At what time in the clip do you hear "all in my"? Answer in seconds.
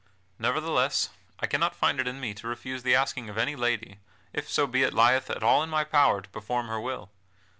5.43-5.83